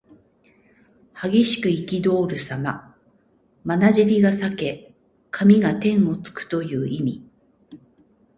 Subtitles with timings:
[1.13, 2.97] 激しくいきどおるさま。
[3.63, 4.95] まなじりが裂け
[5.29, 7.29] 髪が天をつくという意味。